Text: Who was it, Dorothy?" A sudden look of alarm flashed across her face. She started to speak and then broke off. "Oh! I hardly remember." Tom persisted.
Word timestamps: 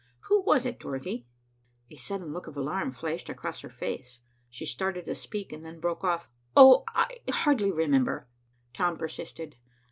Who 0.29 0.41
was 0.41 0.65
it, 0.65 0.79
Dorothy?" 0.79 1.27
A 1.91 1.95
sudden 1.95 2.33
look 2.33 2.47
of 2.47 2.57
alarm 2.57 2.91
flashed 2.91 3.29
across 3.29 3.59
her 3.59 3.69
face. 3.69 4.21
She 4.49 4.65
started 4.65 5.05
to 5.05 5.13
speak 5.13 5.53
and 5.53 5.63
then 5.63 5.79
broke 5.79 6.03
off. 6.03 6.27
"Oh! 6.57 6.85
I 6.87 7.19
hardly 7.29 7.71
remember." 7.71 8.27
Tom 8.73 8.97
persisted. 8.97 9.57